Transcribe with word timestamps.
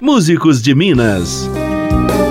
Músicos 0.00 0.62
de 0.62 0.74
Minas. 0.74 1.48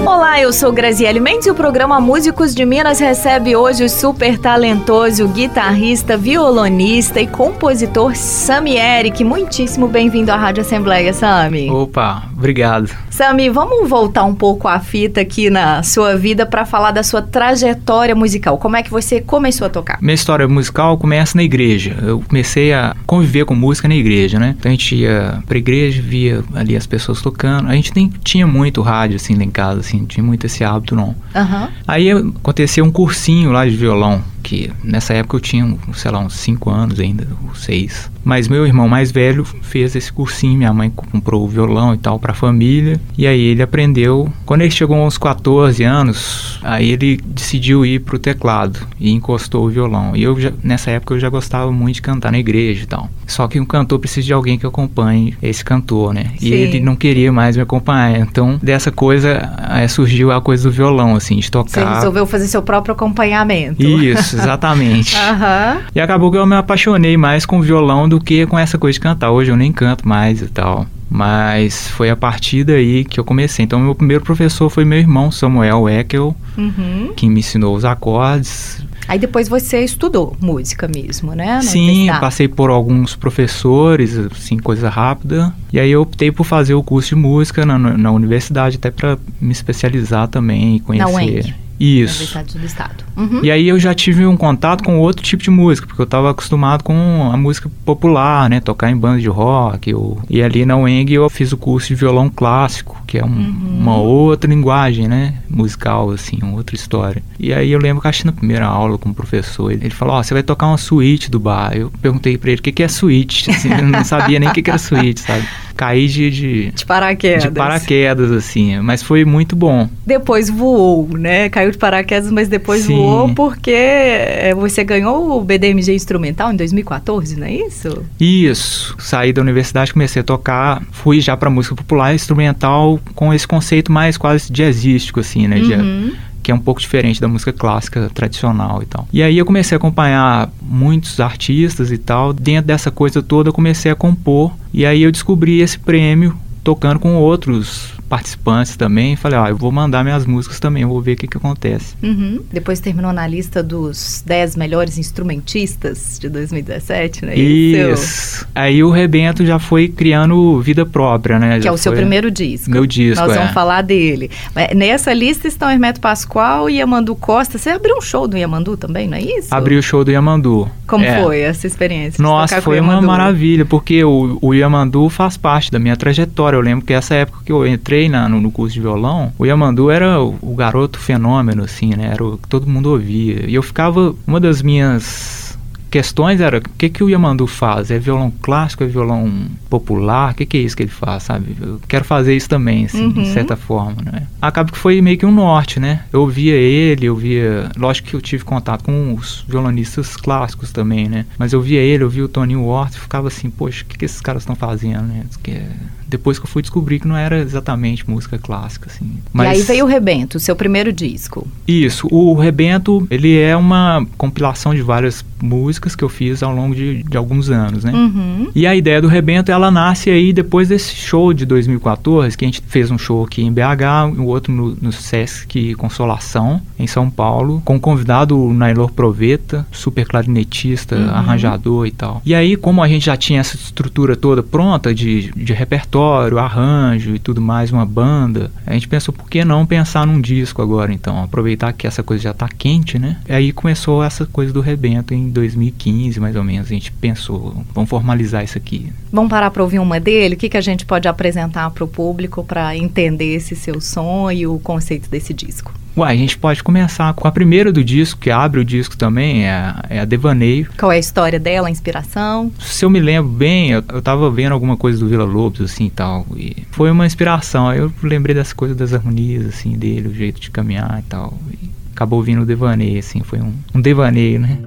Olá, 0.06 0.40
eu 0.40 0.54
sou 0.54 0.72
Graziele 0.72 1.20
Mendes 1.20 1.48
e 1.48 1.52
o 1.52 1.56
programa 1.56 2.00
Músicos 2.00 2.54
de 2.54 2.64
Minas 2.64 3.00
recebe 3.00 3.56
hoje 3.56 3.84
o 3.84 3.90
super 3.90 4.38
talentoso 4.38 5.28
guitarrista, 5.28 6.16
violonista 6.16 7.20
e 7.20 7.26
compositor 7.26 8.16
Sami 8.16 8.78
Eric. 8.78 9.24
Muitíssimo 9.24 9.88
bem-vindo 9.88 10.32
à 10.32 10.36
Rádio 10.36 10.62
Assembleia, 10.62 11.12
Sami. 11.12 11.72
Opa, 11.72 12.24
obrigado. 12.38 12.92
Sami, 13.10 13.50
vamos 13.50 13.90
voltar 13.90 14.26
um 14.26 14.36
pouco 14.36 14.68
a 14.68 14.80
fita 14.80 15.22
aqui 15.22 15.50
na 15.50 15.82
sua 15.82 16.16
vida 16.16 16.46
para 16.46 16.66
falar 16.66 16.92
da 16.92 17.02
sua 17.02 17.24
trajetória 17.24 18.14
musical. 18.14 18.60
Como 18.60 18.76
é 18.76 18.84
que 18.84 18.92
você 18.92 19.22
começou 19.22 19.66
a 19.66 19.70
tocar? 19.72 19.98
Minha 20.02 20.14
história 20.14 20.48
musical 20.48 21.00
começa 21.00 21.36
na 21.36 21.42
igreja. 21.42 21.98
Eu 22.04 22.20
comecei 22.20 22.74
a 22.74 22.96
conviver 23.08 23.46
com 23.46 23.56
música 23.56 23.88
na 23.88 23.96
igreja, 23.96 24.38
né? 24.38 24.54
Então 24.60 24.70
a 24.70 24.74
gente 24.74 24.96
ia 24.96 25.42
pra 25.48 25.58
igreja, 25.58 26.00
via 26.00 26.44
ali 26.54 26.76
as 26.76 26.86
pessoas 26.86 27.22
tocando. 27.22 27.70
A 27.70 27.74
gente 27.74 27.92
nem 27.96 28.12
tinha 28.24 28.46
muito 28.46 28.82
rádio 28.82 29.16
assim 29.16 29.34
lá 29.36 29.44
em 29.44 29.50
casa, 29.50 29.80
assim 29.80 29.95
assim, 29.96 30.06
tinha 30.06 30.24
muito 30.24 30.46
esse 30.46 30.64
hábito 30.64 30.96
não. 30.96 31.10
Uhum. 31.10 31.68
Aí 31.88 32.12
aconteceu 32.12 32.84
um 32.84 32.92
cursinho 32.92 33.52
lá 33.52 33.66
de 33.66 33.76
violão, 33.76 34.22
que 34.46 34.72
nessa 34.84 35.12
época 35.16 35.38
eu 35.38 35.42
tinha, 35.42 35.78
sei 35.96 36.12
lá, 36.12 36.20
uns 36.20 36.36
5 36.36 36.70
anos 36.70 37.00
ainda, 37.00 37.28
6. 37.56 38.12
Mas 38.24 38.48
meu 38.48 38.66
irmão 38.66 38.88
mais 38.88 39.12
velho 39.12 39.44
fez 39.44 39.96
esse 39.96 40.14
cursinho, 40.14 40.58
minha 40.58 40.72
mãe 40.72 40.90
comprou 40.90 41.44
o 41.44 41.48
violão 41.48 41.96
e 41.96 41.98
tal 41.98 42.20
para 42.20 42.32
a 42.32 42.36
família, 42.36 43.02
e 43.18 43.26
aí 43.26 43.42
ele 43.42 43.64
aprendeu. 43.64 44.32
Quando 44.46 44.62
ele 44.62 44.72
chegou 44.72 44.98
aos 44.98 45.18
14 45.18 45.84
anos, 45.84 46.60
aí 46.64 46.92
ele 46.92 47.20
decidiu 47.26 47.84
ir 47.86 48.02
pro 48.02 48.20
teclado 48.20 48.80
e 49.00 49.12
encostou 49.12 49.66
o 49.66 49.70
violão. 49.70 50.16
E 50.16 50.24
eu 50.24 50.40
já, 50.40 50.52
nessa 50.64 50.92
época 50.92 51.16
eu 51.16 51.20
já 51.20 51.30
gostava 51.30 51.72
muito 51.72 51.96
de 51.96 52.02
cantar 52.04 52.32
na 52.32 52.38
igreja 52.38 52.84
e 52.84 52.88
tal. 52.88 53.10
Só 53.26 53.48
que 53.48 53.60
um 53.60 53.66
cantor 53.66 53.98
precisa 53.98 54.28
de 54.28 54.34
alguém 54.34 54.60
que 54.60 54.66
acompanhe 54.66 55.36
esse 55.42 55.66
cantor, 55.66 56.14
né? 56.14 56.32
Sim. 56.38 56.48
E 56.48 56.54
ele 56.54 56.80
não 56.80 56.96
queria 56.96 57.32
mais 57.32 57.56
me 57.56 57.64
acompanhar. 57.64 58.20
Então, 58.20 58.60
dessa 58.62 58.92
coisa 58.92 59.52
é, 59.72 59.88
surgiu 59.88 60.32
a 60.32 60.40
coisa 60.40 60.70
do 60.70 60.72
violão, 60.72 61.16
assim, 61.16 61.38
de 61.38 61.50
tocar. 61.50 61.70
Você 61.70 61.96
resolveu 61.96 62.28
fazer 62.28 62.48
seu 62.48 62.62
próprio 62.62 62.94
acompanhamento. 62.94 63.82
Isso, 63.82 64.35
exatamente. 64.42 65.16
Aham. 65.20 65.82
E 65.94 66.00
acabou 66.00 66.32
que 66.32 66.38
eu 66.38 66.46
me 66.46 66.56
apaixonei 66.56 67.18
mais 67.18 67.46
com 67.46 67.62
violão 67.62 68.08
do 68.08 68.20
que 68.20 68.46
com 68.46 68.58
essa 68.58 68.78
coisa 68.78 68.94
de 68.94 69.00
cantar. 69.00 69.32
Hoje 69.32 69.52
eu 69.52 69.58
nem 69.58 69.72
canto 69.72 70.08
mais 70.08 70.42
e 70.42 70.48
tal. 70.48 70.86
Mas 71.10 71.88
foi 71.90 72.10
a 72.10 72.16
partir 72.16 72.64
daí 72.64 73.06
que 73.06 73.20
eu 73.20 73.24
comecei. 73.24 73.64
Então, 73.64 73.80
meu 73.80 73.96
primeiro 73.96 74.24
professor 74.24 74.70
foi 74.70 74.84
meu 74.84 74.98
irmão, 75.00 75.32
Samuel 75.32 75.88
Eckel, 75.88 76.36
Uhum. 76.58 77.12
que 77.16 77.30
me 77.30 77.40
ensinou 77.40 77.76
os 77.76 77.86
acordes. 77.86 78.84
Aí 79.08 79.20
depois 79.20 79.48
você 79.48 79.82
estudou 79.84 80.36
música 80.42 80.88
mesmo, 80.88 81.34
né? 81.36 81.56
na 81.56 81.62
Sim, 81.62 82.08
passei 82.20 82.48
por 82.48 82.72
alguns 82.72 83.16
professores, 83.16 84.18
assim, 84.18 84.58
coisa 84.58 84.90
rápida. 84.90 85.54
E 85.72 85.80
aí 85.80 85.92
eu 85.92 86.02
optei 86.02 86.32
por 86.32 86.44
fazer 86.44 86.74
o 86.74 86.82
curso 86.82 87.10
de 87.10 87.16
música 87.16 87.66
na, 87.66 87.78
na 87.78 88.12
universidade, 88.12 88.78
até 88.78 88.90
para 88.90 89.18
me 89.40 89.52
especializar 89.52 90.28
também 90.28 90.78
e 90.78 90.80
conhecer. 90.80 91.14
UENG. 91.14 91.56
Isso. 91.80 92.16
Universidade 92.16 92.58
do 92.58 92.66
Estado. 92.66 93.04
Uhum. 93.18 93.40
E 93.44 93.50
aí 93.52 93.68
eu 93.68 93.80
já 93.80 93.94
tive 93.94 94.26
um 94.26 94.36
contato 94.38 94.84
com 94.84 95.00
outro 95.00 95.24
tipo 95.24 95.42
de 95.44 95.50
música, 95.50 95.88
porque 95.88 96.02
eu 96.02 96.06
estava 96.06 96.30
acostumado 96.32 96.84
com 96.84 97.30
a 97.34 97.38
música 97.38 97.70
popular, 97.86 98.50
né? 98.50 98.60
Tocar 98.60 98.90
em 98.92 98.98
bandas 98.98 99.22
de 99.22 99.28
rock. 99.30 99.90
Eu... 99.90 100.18
E 100.30 100.42
ali 100.42 100.66
na 100.66 100.78
UENG 100.78 101.14
eu 101.14 101.30
fiz 101.30 101.52
o 101.52 101.58
curso 101.58 101.88
de 101.88 101.96
violão 101.96 102.30
clássico, 102.30 103.02
que 103.08 103.18
é 103.18 103.24
um- 103.24 103.28
Uhum. 103.30 103.78
uma 103.80 103.96
outra 103.98 104.50
linguagem, 104.50 105.08
né? 105.08 105.36
Musical, 105.50 106.12
assim, 106.12 106.40
uma 106.42 106.56
outra 106.58 106.76
história. 106.76 107.22
E 107.40 107.54
aí 107.54 107.72
eu 107.72 107.80
lembro 107.80 108.02
que 108.02 108.08
acho 108.08 108.20
que 108.22 108.26
na 108.26 108.32
primeira 108.34 108.66
aula 108.66 108.98
com 108.98 109.10
o 109.10 109.14
professor, 109.14 109.72
ele 109.72 109.86
ele 109.86 109.94
falou, 109.94 110.16
ó, 110.16 110.24
você 110.24 110.34
vai 110.34 110.42
tocar 110.44 110.66
uma 110.68 110.78
suíte 110.80 111.30
do 111.30 111.40
bar. 111.40 111.76
Eu 111.78 111.92
perguntei 112.02 112.38
pra 112.38 112.50
ele, 112.52 112.60
o 112.60 112.64
que, 112.64 112.72
que 112.72 112.82
é 112.84 112.88
suíte? 112.88 113.50
Assim, 113.52 113.70
eu 113.72 113.84
não 113.84 114.04
sabia 114.04 114.40
nem 114.40 114.50
o 114.50 114.52
que, 114.52 114.62
que 114.64 114.70
era 114.72 114.80
suíte, 114.80 115.22
sabe? 115.22 115.46
Caí 115.76 116.08
de, 116.08 116.30
de, 116.32 116.72
De 116.72 116.86
paraquedas. 116.86 117.44
de 117.44 117.52
paraquedas, 117.52 118.32
assim, 118.32 118.80
mas 118.80 119.04
foi 119.04 119.26
muito 119.26 119.56
bom. 119.56 119.90
Depois 120.06 120.50
voou, 120.50 121.08
né? 121.18 121.50
Caiu 121.50 121.72
de 121.72 121.78
paraquedas, 121.78 122.32
mas 122.32 122.48
depois 122.48 122.84
Sim. 122.84 122.96
voou 122.96 123.34
porque 123.36 123.72
é, 123.72 124.54
você 124.56 124.84
ganhou 124.84 125.38
o 125.38 125.42
BDMG 125.44 125.94
instrumental 125.94 126.52
em 126.52 126.56
2014, 126.56 127.38
não 127.40 127.48
é 127.48 127.54
isso? 127.54 128.04
Isso. 128.20 128.96
Saí 129.00 129.34
da 129.34 129.42
universidade, 129.42 129.92
comecei 129.94 130.22
a 130.22 130.24
tocar, 130.24 130.82
fui 130.92 131.20
já 131.20 131.36
pra 131.36 131.50
música 131.50 131.76
popular 131.76 132.14
instrumental 132.16 133.00
com 133.14 133.34
esse 133.34 133.48
conceito 133.48 133.92
mais 133.92 134.18
quase 134.18 134.52
jazzístico, 134.52 135.20
assim, 135.20 135.48
né? 135.48 135.60
de- 135.60 135.74
Uhum. 135.74 136.12
Que 136.46 136.52
é 136.52 136.56
um 136.56 136.60
pouco 136.60 136.80
diferente 136.80 137.20
da 137.20 137.28
música 137.28 137.52
clássica 137.52 138.08
tradicional 138.14 138.84
e 138.84 138.86
tal. 138.86 139.08
E 139.12 139.24
aí 139.24 139.36
eu 139.36 139.48
comecei 139.48 139.76
a 139.76 139.78
acompanhar 139.78 140.48
muitos 140.62 141.20
artistas 141.20 141.92
e 141.92 141.98
tal. 141.98 142.32
Dentro 142.32 142.68
dessa 142.68 142.92
coisa 142.92 143.20
toda 143.20 143.50
eu 143.50 143.54
comecei 143.54 143.92
a 143.92 143.96
compor. 143.96 144.54
E 144.72 144.86
aí 144.86 145.02
eu 145.02 145.12
descobri 145.12 145.62
esse 145.62 145.80
prêmio 145.80 146.38
tocando 146.64 147.00
com 147.00 147.16
outros 147.16 147.95
participantes 148.10 148.76
também. 148.76 149.16
Falei, 149.16 149.38
ó, 149.40 149.48
eu 149.48 149.58
vou 149.58 149.72
mandar 149.72 150.04
minhas 150.04 150.26
músicas 150.26 150.60
também, 150.60 150.86
vou 150.86 151.02
ver 151.02 151.14
o 151.14 151.16
que 151.18 151.28
que 151.28 151.38
acontece. 151.38 151.96
Uhum. 152.02 152.42
Depois 152.52 152.80
terminou 152.80 153.12
na 153.12 153.26
lista 153.28 153.62
dos 153.64 154.24
10 154.26 154.56
melhores 154.56 154.98
instrumentistas 154.98 156.18
de 156.20 156.30
2017, 156.30 157.26
não 157.26 157.32
é 157.32 157.36
isso? 157.36 157.94
Isso. 157.94 158.48
Aí 158.54 158.84
o 158.84 158.90
Rebento 158.90 159.46
já 159.46 159.60
foi 159.60 159.88
criando 159.88 160.60
vida 160.62 160.86
própria, 160.86 161.40
né? 161.40 161.58
Que 161.58 161.64
Já 161.64 161.70
é 161.70 161.74
o 161.74 161.78
seu 161.78 161.94
primeiro 161.94 162.30
disco. 162.32 162.70
Meu 162.72 162.86
disco, 162.86 163.24
Nós 163.26 163.36
é. 163.36 163.40
vamos 163.40 163.54
falar 163.54 163.82
dele. 163.82 164.30
Nessa 164.76 165.14
lista 165.14 165.48
estão 165.48 165.70
Hermeto 165.70 166.00
Pascoal 166.00 166.70
e 166.70 166.78
Yamandu 166.78 167.16
Costa. 167.16 167.58
Você 167.58 167.70
abriu 167.70 167.98
um 167.98 168.02
show 168.02 168.28
do 168.28 168.38
Yamandu 168.38 168.78
também, 168.78 169.08
não 169.08 169.18
é 169.18 169.22
isso? 169.22 169.54
Abri 169.54 169.78
o 169.78 169.84
show 169.84 170.04
do 170.04 170.12
Yamandu. 170.12 170.70
Como 170.88 171.04
É. 171.04 171.22
foi 171.24 171.40
essa 171.40 171.66
experiência? 171.68 172.22
Nossa, 172.22 172.62
foi 172.62 172.80
uma 172.80 173.02
maravilha, 173.02 173.66
porque 173.66 174.04
o, 174.04 174.38
o 174.42 174.54
Yamandu 174.54 175.10
faz 175.10 175.36
parte 175.38 175.72
da 175.72 175.80
minha 175.80 175.96
trajetória. 175.98 176.56
Eu 176.58 176.62
lembro 176.62 176.86
que 176.86 176.94
essa 176.94 177.16
época 177.16 177.40
que 177.46 177.52
eu 177.52 177.66
entrei 177.66 178.05
na- 178.10 178.28
no, 178.30 178.40
no 178.42 178.52
curso 178.52 178.74
de 178.74 178.82
violão, 178.82 179.32
o 179.38 179.46
Yamandu 179.46 179.90
era 179.90 180.22
o, 180.22 180.38
o 180.42 180.56
garoto 180.56 181.00
fenômeno, 181.00 181.64
assim, 181.64 181.90
né? 181.96 182.10
Era 182.14 182.24
o 182.24 182.38
que 182.38 182.48
todo 182.48 182.68
mundo 182.68 182.92
ouvia. 182.92 183.46
E 183.50 183.56
eu 183.56 183.64
ficava. 183.64 184.16
Uma 184.28 184.40
das 184.40 184.62
minhas 184.62 185.58
questões 185.92 186.42
era: 186.42 186.58
o 186.58 186.62
que, 186.78 186.90
que 186.90 187.04
o 187.04 187.10
Yamandu 187.10 187.48
faz? 187.48 187.90
É 187.92 187.98
violão 187.98 188.32
clássico? 188.42 188.84
É 188.84 188.88
violão 188.88 189.32
popular? 189.70 190.32
O 190.34 190.36
que, 190.36 190.46
que 190.46 190.58
é 190.58 190.60
isso 190.62 190.76
que 190.76 190.84
ele 190.84 190.90
faz, 190.90 191.24
sabe? 191.24 191.56
Eu 191.62 191.80
quero 191.88 192.04
fazer 192.04 192.36
isso 192.36 192.50
também, 192.50 192.86
assim, 192.86 193.06
Uhum. 193.06 193.12
de 193.24 193.28
certa 193.30 193.56
forma, 193.56 194.02
né? 194.04 194.28
Acaba 194.42 194.72
que 194.72 194.78
foi 194.78 195.02
meio 195.02 195.18
que 195.18 195.26
um 195.26 195.32
norte, 195.32 195.80
né? 195.80 196.02
Eu 196.12 196.22
ouvia 196.22 196.54
ele, 196.56 197.06
eu 197.06 197.16
via. 197.16 197.70
Lógico 197.78 198.10
que 198.10 198.16
eu 198.16 198.22
tive 198.22 198.44
contato 198.44 198.84
com 198.84 199.14
os 199.14 199.46
violonistas 199.48 200.18
clássicos 200.18 200.72
também, 200.72 201.08
né? 201.08 201.26
Mas 201.38 201.54
eu 201.54 201.62
via 201.62 201.80
ele, 201.80 202.04
eu 202.04 202.10
via 202.10 202.26
o 202.26 202.30
Toninho 202.30 202.64
Hort 202.66 202.94
e 202.96 203.00
ficava 203.00 203.28
assim, 203.30 203.50
poxa, 203.50 203.84
o 203.84 203.86
que, 203.86 203.98
que 203.98 204.06
esses 204.06 204.20
caras 204.22 204.42
estão 204.44 204.56
fazendo, 204.56 205.04
né? 205.04 205.24
Que 205.42 205.52
é- 205.52 205.68
Depois 206.08 206.38
que 206.38 206.46
eu 206.46 206.50
fui 206.50 206.62
descobrir 206.62 207.00
que 207.00 207.08
não 207.08 207.18
era 207.18 207.40
exatamente 207.40 208.10
música 208.10 208.38
clássica, 208.38 208.90
assim. 208.90 209.20
E 209.34 209.42
aí 209.42 209.62
veio 209.62 209.86
o 209.86 209.88
Rebento, 209.88 210.40
seu 210.40 210.56
primeiro 210.56 210.94
disco. 210.94 211.48
Isso, 211.68 212.08
o 212.12 212.34
Rebento, 212.36 213.08
ele 213.10 213.38
é 213.38 213.56
uma 213.56 214.06
compilação 214.18 214.74
de 214.74 214.82
várias 214.82 215.24
músicas 215.42 215.96
que 215.96 216.04
eu 216.04 216.10
fiz 216.10 216.42
ao 216.44 216.54
longo 216.54 216.76
de, 216.76 217.04
de 217.04 217.18
alguns 217.18 217.50
anos, 217.50 217.84
né? 217.84 217.92
Uhum. 217.92 218.50
E 218.56 218.66
a 218.66 218.76
ideia 218.76 219.02
do 219.02 219.08
Rebento, 219.08 219.52
ela 219.52 219.70
nasce 219.72 220.10
aí 220.10 220.32
depois 220.34 220.70
desse 220.70 220.96
show 220.96 221.34
de 221.34 221.46
2014, 221.46 222.38
que 222.38 222.46
a 222.46 222.48
gente 222.48 222.62
fez 222.68 222.90
um 222.92 222.98
show 222.98 223.24
aqui 223.24 223.42
em 223.42 223.52
BH, 223.52 224.18
o 224.18 224.26
outro 224.26 224.54
no, 224.54 224.78
no 224.82 224.92
Sesc 224.92 225.74
Consolação, 225.76 226.62
em 226.78 226.88
São 226.88 227.10
Paulo, 227.10 227.62
com 227.66 227.76
o 227.76 227.80
convidado 227.80 228.38
Nailor 228.54 228.92
Proveta, 228.92 229.66
super 229.72 230.06
clarinetista, 230.06 230.96
Uhum. 230.96 231.10
arranjador 231.10 231.88
e 231.88 231.92
tal. 231.92 232.22
E 232.26 232.34
aí, 232.34 232.56
como 232.56 232.82
a 232.82 232.88
gente 232.88 233.06
já 233.06 233.18
tinha 233.18 233.40
essa 233.40 233.56
estrutura 233.56 234.16
toda 234.16 234.42
pronta 234.44 234.94
de, 234.94 235.32
de 235.36 235.54
repertório, 235.54 236.38
arranjo 236.38 237.16
e 237.16 237.20
tudo 237.20 237.42
mais, 237.42 237.72
uma 237.72 237.86
banda, 237.86 238.52
a 238.66 238.74
gente 238.74 238.88
pensou, 238.88 239.14
por 239.14 239.30
que 239.30 239.44
não 239.44 239.66
pensar 239.66 240.06
num 240.08 240.20
disco 240.22 240.62
agora, 240.62 240.94
então? 240.94 241.22
Aproveitar 241.24 241.74
que 241.74 241.88
essa 241.88 242.04
coisa 242.04 242.24
já 242.24 242.34
tá 242.34 242.48
quente, 242.48 242.98
né? 243.00 243.18
E 243.28 243.34
aí 243.34 243.52
começou 243.52 244.04
essa 244.04 244.26
coisa 244.26 244.54
do 244.54 244.62
Rebento 244.62 245.14
em 245.14 245.25
2015, 245.30 246.20
mais 246.20 246.36
ou 246.36 246.44
menos. 246.44 246.68
A 246.68 246.74
gente 246.74 246.92
pensou, 246.92 247.64
vamos 247.74 247.90
formalizar 247.90 248.44
isso 248.44 248.58
aqui. 248.58 248.92
Vamos 249.12 249.30
parar 249.30 249.52
para 249.52 249.64
ouvir 249.64 249.80
uma 249.80 250.00
dele? 250.00 250.36
O 250.36 250.38
que, 250.38 250.50
que 250.50 250.58
a 250.58 250.62
gente 250.62 250.86
pode 250.86 251.08
apresentar 251.08 251.70
para 251.72 251.84
o 251.84 251.88
público 251.88 252.44
para 252.44 252.76
entender 252.76 253.36
esse 253.36 253.56
seu 253.56 253.80
som 253.82 254.30
e 254.32 254.46
o 254.48 254.60
conceito 254.60 255.10
desse 255.10 255.34
disco? 255.34 255.74
Uai, 255.98 256.14
a 256.14 256.18
gente 256.18 256.38
pode 256.38 256.62
começar 256.62 257.14
com 257.14 257.26
a 257.26 257.32
primeira 257.32 257.72
do 257.72 257.82
disco, 257.82 258.20
que 258.20 258.30
abre 258.30 258.60
o 258.60 258.66
disco 258.66 258.98
também, 258.98 259.46
é, 259.46 259.52
a- 259.52 259.86
é 259.90 260.00
a 260.02 260.06
Devaneio. 260.06 260.68
Qual 260.78 260.92
é 260.92 260.96
a 260.98 261.00
história 261.00 261.40
dela, 261.40 261.70
a 261.70 261.72
inspiração? 261.72 262.52
Se 262.60 262.84
eu 262.84 262.90
me 262.90 263.00
lembro 263.00 263.32
bem, 263.32 263.72
eu, 263.72 263.82
eu 263.94 264.02
tava 264.02 264.30
vendo 264.30 264.52
alguma 264.52 264.76
coisa 264.76 265.00
do 265.00 265.08
Vila 265.08 265.24
Lobos, 265.24 265.62
assim, 265.62 265.90
tal, 265.90 266.26
e 266.36 266.54
foi 266.72 266.92
uma 266.92 267.06
inspiração. 267.06 267.70
Aí 267.70 267.80
eu 267.80 267.90
lembrei 268.04 268.36
dessa 268.36 268.54
coisa 268.54 268.76
das 268.76 268.94
harmonias, 268.94 269.46
assim, 269.46 269.72
dele, 269.78 270.10
o 270.10 270.14
jeito 270.14 270.42
de 270.42 270.52
caminhar 270.52 271.00
e 271.00 271.04
tal. 271.10 271.34
E 271.54 271.70
acabou 271.94 272.22
vindo 272.22 272.42
o 272.42 272.46
devaneio, 272.46 273.00
assim, 273.00 273.22
foi 273.22 273.40
um, 273.40 273.54
um 273.74 273.80
devaneio, 273.80 274.42
né? 274.42 274.58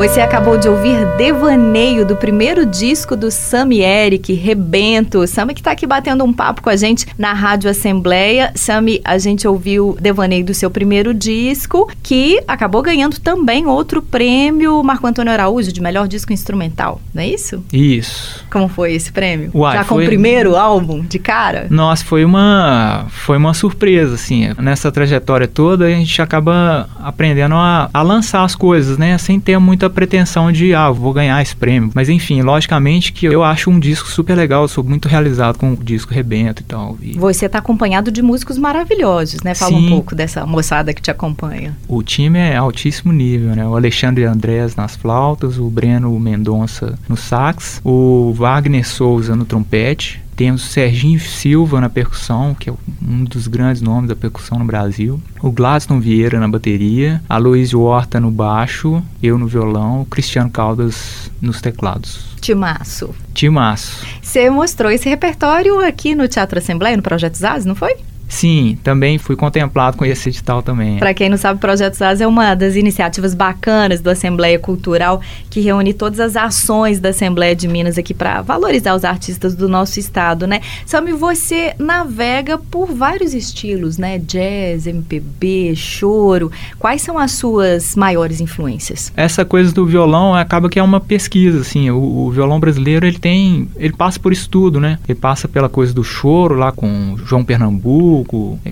Você 0.00 0.22
acabou 0.22 0.56
de 0.56 0.66
ouvir 0.66 0.96
Devaneio 1.18 2.06
do 2.06 2.16
primeiro 2.16 2.64
disco 2.64 3.14
do 3.14 3.30
Sami 3.30 3.82
Eric, 3.82 4.32
Rebento. 4.32 5.26
Sami 5.26 5.52
que 5.52 5.60
está 5.60 5.72
aqui 5.72 5.86
batendo 5.86 6.24
um 6.24 6.32
papo 6.32 6.62
com 6.62 6.70
a 6.70 6.74
gente 6.74 7.06
na 7.18 7.34
Rádio 7.34 7.68
Assembleia. 7.70 8.50
Sami, 8.54 9.02
a 9.04 9.18
gente 9.18 9.46
ouviu 9.46 9.94
Devaneio 10.00 10.42
do 10.42 10.54
seu 10.54 10.70
primeiro 10.70 11.12
disco, 11.12 11.86
que 12.02 12.42
acabou 12.48 12.80
ganhando 12.80 13.20
também 13.20 13.66
outro 13.66 14.00
prêmio 14.00 14.82
Marco 14.82 15.06
Antônio 15.06 15.34
Araújo 15.34 15.70
de 15.70 15.82
melhor 15.82 16.08
disco 16.08 16.32
instrumental, 16.32 16.98
não 17.14 17.22
é 17.22 17.28
isso? 17.28 17.62
Isso. 17.70 18.42
Como 18.50 18.68
foi 18.68 18.94
esse 18.94 19.12
prêmio? 19.12 19.50
Uai, 19.52 19.76
Já 19.76 19.84
com 19.84 19.96
foi- 19.96 20.04
o 20.04 20.06
primeiro 20.06 20.56
álbum 20.56 21.02
de 21.02 21.18
cara? 21.18 21.66
Nossa, 21.68 22.02
foi 22.06 22.24
uma 22.24 23.04
foi 23.10 23.36
uma 23.36 23.52
surpresa 23.52 24.14
assim. 24.14 24.48
Nessa 24.58 24.90
trajetória 24.90 25.46
toda 25.46 25.84
a 25.84 25.90
gente 25.90 26.22
acaba 26.22 26.88
aprendendo 26.98 27.54
a, 27.54 27.90
a 27.92 28.00
lançar 28.00 28.44
as 28.44 28.54
coisas, 28.54 28.96
né, 28.96 29.18
sem 29.18 29.38
ter 29.38 29.58
muita 29.58 29.89
pretensão 29.90 30.50
de 30.52 30.74
ah, 30.74 30.90
vou 30.90 31.12
ganhar 31.12 31.40
esse 31.42 31.54
prêmio. 31.54 31.90
Mas 31.94 32.08
enfim, 32.08 32.42
logicamente 32.42 33.12
que 33.12 33.26
eu 33.26 33.42
acho 33.42 33.70
um 33.70 33.78
disco 33.78 34.08
super 34.08 34.34
legal, 34.34 34.62
eu 34.62 34.68
sou 34.68 34.84
muito 34.84 35.08
realizado 35.08 35.58
com 35.58 35.72
o 35.72 35.76
disco 35.76 36.12
Rebento 36.12 36.62
e 36.62 36.64
tal. 36.64 36.96
E 37.00 37.18
Você 37.18 37.46
está 37.46 37.58
acompanhado 37.58 38.10
de 38.10 38.22
músicos 38.22 38.58
maravilhosos, 38.58 39.42
né? 39.42 39.54
Fala 39.54 39.76
um 39.76 39.80
Sim. 39.80 39.88
pouco 39.88 40.14
dessa 40.14 40.46
moçada 40.46 40.92
que 40.94 41.02
te 41.02 41.10
acompanha. 41.10 41.76
o 41.88 42.02
time 42.02 42.38
é 42.38 42.56
altíssimo 42.56 43.12
nível, 43.12 43.54
né? 43.54 43.66
O 43.66 43.76
Alexandre 43.76 44.24
Andrés 44.24 44.76
nas 44.76 44.96
flautas, 44.96 45.58
o 45.58 45.68
Breno 45.68 46.18
Mendonça 46.18 46.98
no 47.08 47.16
sax, 47.16 47.80
o 47.84 48.32
Wagner 48.34 48.86
Souza 48.86 49.34
no 49.36 49.44
trompete, 49.44 50.20
temos 50.40 50.64
o 50.64 50.68
Serginho 50.68 51.20
Silva 51.20 51.82
na 51.82 51.90
percussão, 51.90 52.54
que 52.54 52.70
é 52.70 52.72
um 53.06 53.24
dos 53.24 53.46
grandes 53.46 53.82
nomes 53.82 54.08
da 54.08 54.16
percussão 54.16 54.58
no 54.58 54.64
Brasil. 54.64 55.20
O 55.42 55.52
Gladstone 55.52 56.00
Vieira 56.00 56.40
na 56.40 56.48
bateria. 56.48 57.22
A 57.28 57.36
Luísio 57.36 57.82
Horta 57.82 58.18
no 58.18 58.30
baixo. 58.30 59.02
Eu 59.22 59.36
no 59.36 59.46
violão. 59.46 60.00
O 60.00 60.06
Cristiano 60.06 60.48
Caldas 60.48 61.30
nos 61.42 61.60
teclados. 61.60 62.24
Timaço. 62.40 63.14
Timaço. 63.34 64.02
Você 64.22 64.48
mostrou 64.48 64.90
esse 64.90 65.10
repertório 65.10 65.78
aqui 65.78 66.14
no 66.14 66.26
Teatro 66.26 66.58
Assembleia, 66.58 66.96
no 66.96 67.02
Projeto 67.02 67.34
Zaz, 67.34 67.66
não 67.66 67.74
foi? 67.74 67.96
Sim, 68.30 68.78
também 68.82 69.18
fui 69.18 69.36
contemplado 69.36 69.96
com 69.96 70.04
esse 70.04 70.28
edital 70.28 70.62
também. 70.62 70.98
Para 70.98 71.12
quem 71.12 71.28
não 71.28 71.36
sabe, 71.36 71.58
o 71.58 71.60
Projeto 71.60 71.94
Zaz 71.94 72.20
é 72.20 72.26
uma 72.26 72.54
das 72.54 72.76
iniciativas 72.76 73.34
bacanas 73.34 74.00
do 74.00 74.08
Assembleia 74.08 74.58
Cultural 74.58 75.20
que 75.50 75.60
reúne 75.60 75.92
todas 75.92 76.20
as 76.20 76.36
ações 76.36 77.00
da 77.00 77.10
Assembleia 77.10 77.54
de 77.54 77.66
Minas 77.66 77.98
aqui 77.98 78.14
para 78.14 78.40
valorizar 78.40 78.94
os 78.94 79.04
artistas 79.04 79.54
do 79.54 79.68
nosso 79.68 79.98
estado, 79.98 80.46
né? 80.46 80.60
Sami, 80.86 81.12
você 81.12 81.74
navega 81.78 82.56
por 82.56 82.86
vários 82.94 83.34
estilos, 83.34 83.98
né? 83.98 84.18
Jazz, 84.18 84.86
MPB, 84.86 85.74
choro. 85.74 86.52
Quais 86.78 87.02
são 87.02 87.18
as 87.18 87.32
suas 87.32 87.96
maiores 87.96 88.40
influências? 88.40 89.12
essa 89.16 89.44
coisa 89.44 89.72
do 89.72 89.84
violão 89.84 90.34
acaba 90.34 90.68
que 90.68 90.78
é 90.78 90.82
uma 90.82 91.00
pesquisa, 91.00 91.60
assim, 91.60 91.90
o, 91.90 92.26
o 92.26 92.30
violão 92.30 92.60
brasileiro 92.60 93.06
ele 93.06 93.18
tem, 93.18 93.68
ele 93.76 93.92
passa 93.92 94.18
por 94.20 94.32
isso 94.32 94.48
tudo, 94.48 94.80
né? 94.80 94.98
Ele 95.08 95.18
passa 95.18 95.48
pela 95.48 95.68
coisa 95.68 95.92
do 95.92 96.04
choro 96.04 96.54
lá 96.54 96.70
com 96.72 97.16
João 97.24 97.44
Pernambuco, 97.44 98.19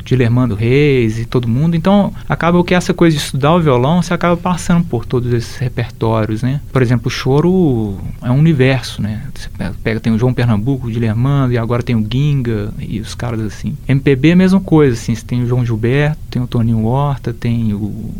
Dilermando 0.04 0.54
Reis 0.54 1.18
e 1.18 1.24
todo 1.24 1.46
mundo, 1.48 1.76
então 1.76 2.12
acaba 2.28 2.62
que 2.64 2.74
essa 2.74 2.92
coisa 2.94 3.16
de 3.16 3.22
estudar 3.22 3.54
o 3.54 3.60
violão, 3.60 4.02
você 4.02 4.12
acaba 4.14 4.36
passando 4.36 4.84
por 4.84 5.04
todos 5.04 5.32
esses 5.32 5.56
repertórios, 5.56 6.42
né? 6.42 6.60
Por 6.72 6.82
exemplo, 6.82 7.08
o 7.08 7.10
choro 7.10 7.98
é 8.22 8.30
um 8.30 8.38
universo, 8.38 9.00
né? 9.02 9.22
Você 9.34 9.48
pega, 9.56 9.74
pega- 9.82 10.00
tem 10.00 10.12
o 10.12 10.18
João 10.18 10.34
Pernambuco, 10.34 10.86
o 10.86 10.90
Dilermando 10.90 11.52
e 11.52 11.58
agora 11.58 11.82
tem 11.82 11.96
o 11.96 12.06
Ginga 12.10 12.72
e 12.78 13.00
os 13.00 13.14
caras 13.14 13.40
assim. 13.40 13.74
MPB 13.88 14.30
é 14.30 14.32
a 14.32 14.36
mesma 14.36 14.60
coisa, 14.60 14.94
assim, 14.94 15.14
você 15.14 15.24
tem 15.24 15.42
o 15.42 15.46
João 15.46 15.64
Gilberto, 15.64 16.18
tem 16.30 16.40
o 16.42 16.46
Toninho 16.46 16.84
Horta, 16.84 17.32
tem 17.32 17.72
o 17.74 18.10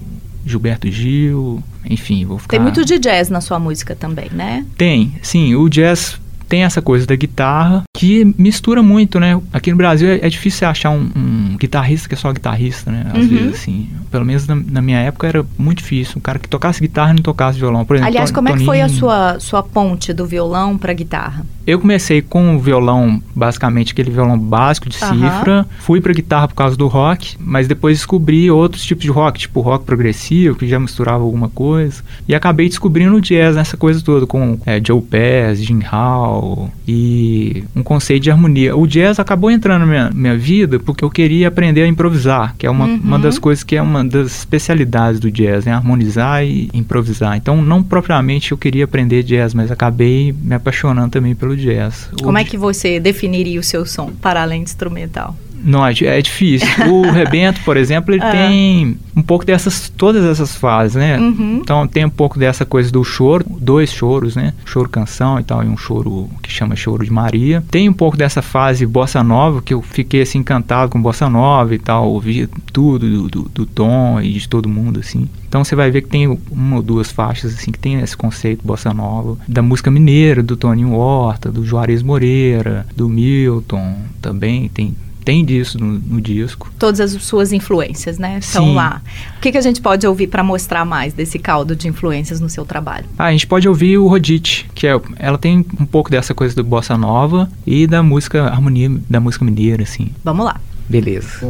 Gilberto 0.47 0.91
Gil, 0.91 1.63
enfim, 1.85 2.25
vou 2.25 2.39
ficar... 2.39 2.57
Tem 2.57 2.61
muito 2.61 2.85
de 2.85 2.99
jazz 2.99 3.29
na 3.29 3.41
sua 3.41 3.59
música 3.59 3.95
também, 3.95 4.31
né? 4.33 4.65
Tem, 4.77 5.15
sim. 5.23 5.55
O 5.55 5.69
jazz 5.69 6.19
tem 6.49 6.65
essa 6.65 6.81
coisa 6.83 7.07
da 7.07 7.15
guitarra 7.17 7.83
que 7.95 8.25
mistura 8.39 8.83
muito, 8.83 9.19
né? 9.21 9.41
Aqui 9.53 9.71
no 9.71 9.77
Brasil 9.77 10.09
é, 10.09 10.21
é 10.23 10.29
difícil 10.29 10.59
você 10.61 10.65
achar 10.65 10.91
um, 10.91 11.11
um 11.15 11.57
guitarrista 11.59 12.09
que 12.09 12.15
é 12.15 12.19
só 12.19 12.33
guitarrista, 12.33 12.91
né? 12.91 13.07
Às 13.13 13.23
Uhum. 13.23 13.29
vezes, 13.29 13.55
assim. 13.61 13.89
Pelo 14.11 14.25
menos 14.25 14.47
na, 14.47 14.55
na 14.55 14.81
minha 14.83 14.99
época 15.01 15.27
era 15.27 15.45
muito 15.59 15.79
difícil. 15.79 16.15
Um 16.17 16.21
cara 16.21 16.39
que 16.39 16.49
tocasse 16.49 16.81
guitarra 16.81 17.11
e 17.13 17.15
não 17.17 17.23
tocasse 17.23 17.59
violão. 17.59 17.85
Por 17.85 17.97
exemplo, 17.97 18.09
Aliás, 18.11 18.31
como 18.31 18.49
é 18.49 18.57
que 18.57 18.65
foi 18.65 18.81
a 18.81 18.85
Toninho. 18.87 18.99
sua, 19.01 19.41
sua 19.41 19.63
ponte 19.63 20.13
do 20.13 20.27
violão 20.27 20.79
para 20.79 20.93
guitarra? 20.93 21.45
Eu 21.69 21.79
comecei 21.79 22.23
com 22.23 22.57
o 22.57 22.59
violão, 22.59 23.23
basicamente 23.35 23.93
aquele 23.93 24.11
violão 24.11 24.39
básico 24.39 24.89
de 24.89 24.97
cifra. 24.97 25.67
Fui 25.81 26.01
pra 26.01 26.15
guitarra 26.15 26.49
por 26.49 26.55
causa 26.55 26.75
do 26.75 26.87
rock, 26.87 27.37
mas 27.39 27.69
depois 27.69 27.99
descobri 27.99 28.51
outros 28.51 28.83
tipos 28.85 29.05
de 29.05 29.11
rock, 29.11 29.39
tipo 29.39 29.61
rock 29.61 29.85
progressivo, 29.85 30.57
que 30.57 30.67
já 30.67 30.81
misturava 30.81 31.23
alguma 31.23 31.51
coisa. 31.51 32.03
E 32.27 32.35
acabei 32.35 32.69
descobrindo 32.71 33.15
o 33.15 33.21
jazz 33.21 33.55
nessa 33.55 33.77
coisa 33.77 34.01
toda, 34.03 34.27
com 34.27 34.59
é, 34.65 34.81
Joe 34.83 35.03
Pass, 35.03 35.63
Jim 35.63 35.81
Hall 35.81 36.73
e 36.87 37.63
um 37.77 37.83
conceito 37.83 38.23
de 38.23 38.31
harmonia. 38.31 38.75
O 38.75 38.87
jazz 38.87 39.19
acabou 39.21 39.51
entrando 39.51 39.81
na 39.81 39.87
minha, 39.87 40.11
minha 40.15 40.39
vida 40.39 40.79
porque 40.79 41.05
eu 41.05 41.11
queria 41.11 41.49
aprender 41.49 41.83
a 41.83 41.87
improvisar, 41.87 42.55
que 42.57 42.67
é 42.67 42.71
uma, 42.71 42.87
Uhum. 42.87 43.01
uma 43.05 43.19
das 43.19 43.39
coisas 43.39 43.63
que 43.63 43.77
é 43.77 43.83
uma 43.83 44.03
das 44.03 44.39
especialidades 44.39 45.21
do 45.21 45.31
jazz, 45.31 45.67
né? 45.67 45.73
Harmonizar 45.73 46.43
e 46.47 46.71
improvisar. 46.73 47.37
Então, 47.37 47.61
não 47.61 47.83
propriamente 47.83 48.53
eu 48.53 48.57
queria 48.57 48.85
aprender 48.85 49.23
jazz, 49.23 49.53
mas 49.53 49.71
acabei 49.71 50.35
me 50.43 50.55
apaixonando 50.55 51.11
também 51.11 51.35
pelo 51.35 51.58
jazz. 51.59 52.09
Como 52.23 52.39
é 52.39 52.45
que 52.45 52.57
você 52.57 52.99
definiria 53.01 53.59
o 53.61 53.63
seu 53.63 53.85
som 53.85 54.11
para 54.11 54.43
além 54.43 54.63
de 54.63 54.71
instrumental? 54.71 55.37
Não, 55.63 55.87
é, 55.87 55.93
é 56.03 56.23
difícil. 56.23 56.69
O 56.91 57.03
Rebento, 57.11 57.61
por 57.65 57.77
exemplo, 57.77 58.15
ele 58.15 58.23
Ah. 58.23 58.31
tem 58.31 58.97
um 59.17 59.23
pouco 59.23 59.45
dessas, 59.45 59.89
todas 59.89 60.25
essas 60.25 60.55
fases, 60.57 60.95
né? 60.97 61.19
Uhum. 61.19 61.59
Então 61.63 61.87
tem 61.87 62.05
um 62.05 62.11
pouco 62.11 62.39
dessa 62.39 62.65
coisa 62.65 62.91
do 62.91 63.03
choro, 63.05 63.45
dois 63.61 63.91
choros, 63.93 64.37
né? 64.37 64.53
Choro 64.65 64.89
canção 64.89 65.39
e 65.41 65.45
tal, 65.45 65.63
e 65.65 65.67
um 65.67 65.77
choro 65.77 66.29
que 66.43 66.51
chama 66.51 66.77
choro 66.77 67.05
de 67.05 67.13
Maria. 67.13 67.63
Tem 67.71 67.89
um 67.89 67.93
pouco 67.93 68.17
dessa 68.17 68.43
fase 68.43 68.87
bossa 68.87 69.23
nova, 69.23 69.61
que 69.63 69.75
eu 69.75 69.83
fiquei 69.83 70.23
assim 70.23 70.39
encantado 70.39 70.91
com 70.91 71.01
bossa 71.01 71.29
nova 71.29 71.75
e 71.75 71.79
tal, 71.79 72.09
ouvi 72.09 72.49
tudo 72.73 73.09
do, 73.09 73.29
do, 73.29 73.49
do 73.49 73.67
Tom 73.67 74.21
e 74.21 74.33
de 74.33 74.49
todo 74.49 74.69
mundo, 74.69 75.01
assim. 75.01 75.29
Então 75.49 75.65
você 75.65 75.75
vai 75.75 75.91
ver 75.91 76.03
que 76.03 76.09
tem 76.09 76.39
uma 76.51 76.77
ou 76.77 76.83
duas 76.83 77.11
faixas 77.11 77.55
assim 77.55 77.73
que 77.73 77.79
tem 77.79 77.95
esse 78.01 78.17
conceito 78.17 78.67
bossa 78.67 78.93
nova, 78.93 79.37
da 79.49 79.63
música 79.63 79.91
mineira, 79.91 80.43
do 80.43 80.57
Toninho 80.57 80.93
Horta, 80.93 81.51
do 81.51 81.65
Juarez 81.65 82.03
Moreira, 82.03 82.87
do 82.95 83.09
Milton, 83.09 83.97
também 84.21 84.69
tem 84.69 84.95
tem 85.29 85.45
disso 85.45 85.79
no, 85.79 85.99
no 85.99 86.23
disco. 86.23 86.73
Todas 86.79 87.01
as 87.01 87.23
suas 87.23 87.53
influências, 87.53 88.19
né? 88.19 88.39
Estão 88.39 88.65
Sim. 88.65 88.75
lá. 88.75 89.03
O 89.37 89.41
que, 89.43 89.53
que 89.53 89.59
a 89.59 89.61
gente 89.61 89.79
pode 89.79 90.07
ouvir 90.07 90.27
para 90.27 90.43
mostrar 90.43 90.87
mais 90.87 91.13
desse 91.13 91.39
caldo 91.39 91.77
de 91.77 91.87
influências 91.87 92.41
no 92.41 92.49
seu 92.49 92.65
trabalho? 92.65 93.05
Ah, 93.19 93.27
a 93.27 93.33
gente 93.33 93.47
pode 93.47 93.69
ouvir 93.69 93.99
o 93.99 94.09
Rodite, 94.09 94.67
que 94.75 94.87
é, 94.87 94.99
ela 95.19 95.37
tem 95.37 95.67
um 95.79 95.85
pouco 95.85 96.11
dessa 96.11 96.33
coisa 96.33 96.57
do 96.57 96.65
bossa 96.65 96.97
nova 96.97 97.47
e 97.67 97.87
da 97.87 98.03
música 98.03 98.45
harmonia 98.45 98.91
da 99.07 99.21
música 99.21 99.45
mineira, 99.45 99.83
assim. 99.83 100.13
Vamos 100.25 100.47
lá. 100.47 100.59
Beleza. 100.89 101.41